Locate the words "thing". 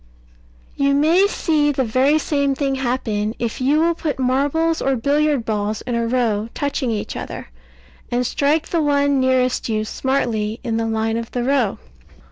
2.55-2.73